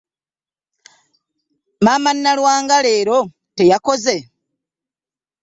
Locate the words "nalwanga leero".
2.13-3.17